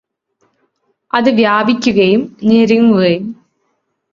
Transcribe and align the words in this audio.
അത് 1.13 1.29
വ്യാപിക്കുകയും 1.31 2.21
ഞെരുങ്ങുകയും 2.43 3.25